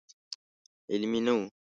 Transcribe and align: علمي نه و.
علمي 0.91 1.19
نه 1.25 1.31
و. 1.39 1.41